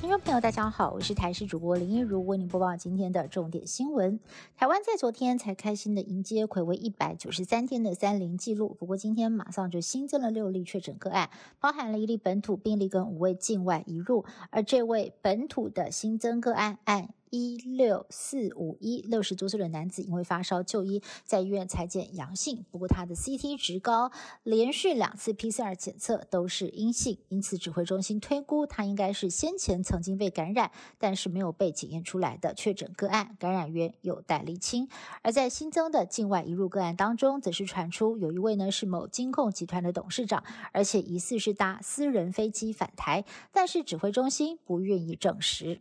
[0.00, 4.18] 听众朋友，大家好，我是台视主播林一如，为您播报今天的重点新闻。
[4.56, 11.28] 台湾在昨天才开心的迎接魁违一百九十三天的三零记录，不过今天马上就新增了六例确诊个案，
[11.60, 17.10] 包含了一例本土病例跟五位境外移入，而这位本土的新增个案案。
[17.32, 24.12] 一六四五一，六十多岁的男子因为发烧就医，在医院裁检阳性，不过他的 CT 值高，
[24.42, 34.86] 连续两次 PCR 检测都是阴性，因此指挥中心推估他应该是先前曾经被感染，但是没有被检验出来的确诊个案，感染源有待厘清。
[35.22, 45.80] 而在新增的境外移入个案当中，则是传出有一位呢是某金控集团的董事长，而且疑似是搭私人飞机返台，但是指挥中心不愿意证实。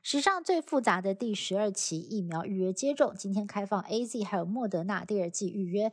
[0.00, 5.92] 史上最复杂的第十二期疫苗预约接种，今天开放 A Z 还有莫德纳第二季预约，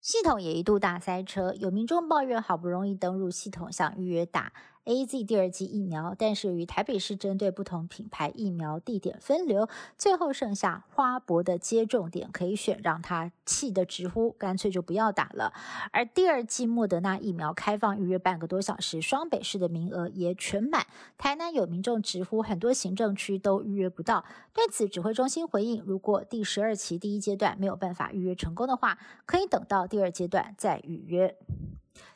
[0.00, 4.52] 系统也一度大塞车，有民众抱怨好不容易登入系统想预约打。
[4.84, 15.54] A Z 第二剂疫苗，但是与台北市针对不同品牌疫苗地点分流，最后剩下花博的接种点可以选，让他气得直呼，干脆就不要打了。
[15.90, 20.86] 而第二剂莫德纳疫苗开放预约半个多小时，双北市的名额也全满。
[21.16, 24.26] 台南有民众直呼，很多行政区都预约不到。
[24.52, 31.34] 对此，指挥中心回应，如果第十二期第一阶段没有办法预约成功的话，可以等到第二阶段再预约。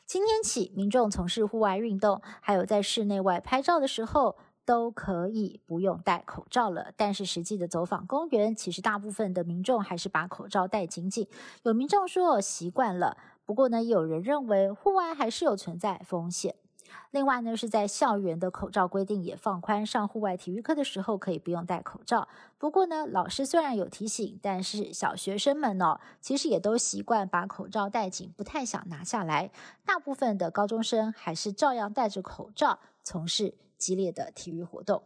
[0.09, 6.91] 今天起，民众从事户外运动，还有在室内外拍照的时候，都可以不用戴口罩了。
[6.97, 11.27] 但是，实际的走访公园，其实大部分的民众还是把口罩戴紧紧。
[11.61, 16.55] 有民众说习惯了，不过呢，有人认为户外还是有存在风险。
[17.11, 22.27] 另外呢，是在校园的口罩规定也放宽，上户外体育课的时候可以不用戴口罩。
[22.57, 29.51] 不过呢，老师虽然有提醒，但是小学生们哦，其实也都习惯把口罩戴紧，不太想拿下来。
[29.85, 35.01] 大部分的高中生还是照样戴着口罩从事激烈的体育活动。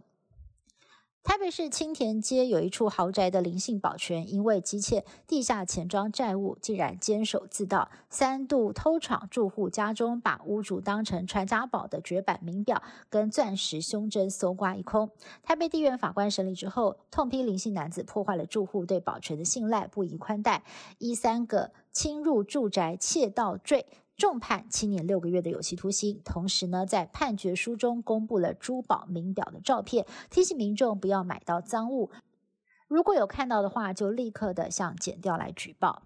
[1.23, 15.09] 台北市青田街有一处豪宅的灵性保全，因为积欠地下钱庄债务，竟然监守自盗，三度偷闯住户家中，把屋主当成传家宝的绝版名表跟钻石胸针搜刮一空。
[15.41, 20.63] 台北地院法官审理之后，痛批灵性男子破坏了住户对保全的信赖，不宜宽待，
[20.97, 23.85] 依三个侵入住宅窃盗罪。
[24.15, 32.11] 重判七年六个月的有期徒刑，同时呢，在判决书中公布了珠宝名表的照片，提醒民众不要买到赃物。
[32.87, 36.03] 如果有看到的话，就立刻的向检调来举报。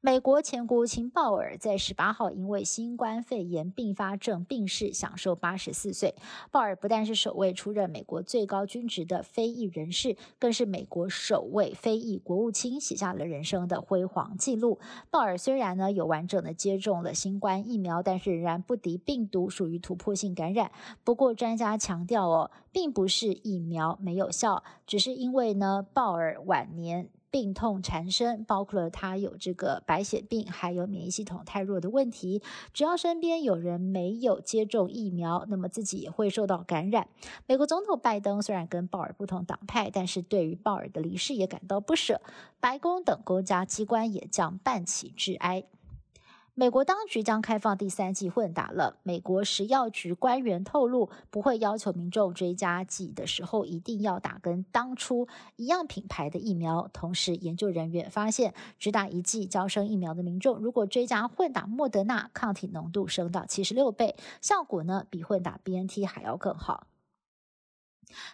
[0.00, 6.14] 美国前国务卿鲍尔在十八号因为新冠肺炎并发症病逝，享受八十四岁。
[6.52, 14.78] 鲍尔不但是首位出任美国最高军职的非裔人士，更是美国首位非裔国务卿，写下了人生的辉煌记录。
[15.10, 20.70] 鲍尔虽然呢有完整的接种了新冠疫苗，但是仍然不敌病毒，属于突破性感染。
[21.02, 27.10] 不过专家强调哦，并不是疫苗没有效，只是因为呢鲍尔晚年。
[27.30, 32.42] 病痛缠身，包括了他有这个白血病，还有免疫系统太弱的问题。
[32.72, 37.08] 只要身边有人没有接种疫苗，那么自己也会受到感染。
[37.46, 42.20] 美国总统拜登虽然跟鲍尔不同党派，但是对于鲍尔的离世也感到不舍。
[42.60, 45.64] 白宫等国家机关也将办起致哀。
[46.58, 48.96] 美国当局将开放第三剂混打了。
[49.04, 56.90] 美国食药局官员透露，不会要求民众追加剂的时候一定要打跟当初一样品牌的疫苗。
[56.92, 66.88] 同时，研究人员发现，只打一剂交生疫苗的民众，如果追加混打莫德纳，抗体浓度升到七十六倍，效果呢比混打 BNT 还要更好。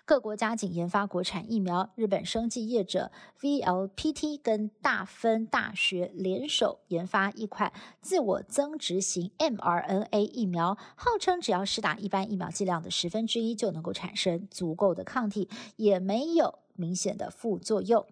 [0.04, 1.90] 各国加紧研发国产疫苗。
[1.94, 18.06] 日本生技业者 VLPT 跟大分大学联手研发一款自我增殖型 mRNA 疫苗，号称只要施打一般疫苗剂量的十分之一就能够产生足够的抗体，也没有明显的副作用。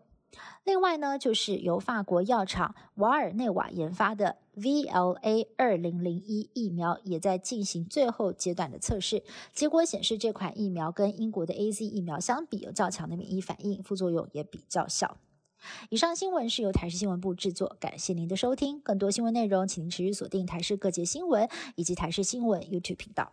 [0.65, 9.23] 另外呢，就是由法国药厂瓦尔内瓦研发的 VLA 二零零一疫苗，也在进行最后阶段的测试。
[9.53, 15.17] 结果显示，这款疫苗跟英国的 AZ 疫苗相比，有较强的免疫反应，副作用也比较小。
[15.91, 18.81] 以上新闻是由台视新闻部制作，感谢您的收听。
[18.81, 23.33] 更多新闻内容，请您持续锁定台视各界新闻以及台视新闻 YouTube 频道。